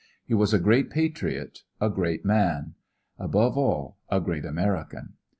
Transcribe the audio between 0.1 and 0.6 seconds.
He was a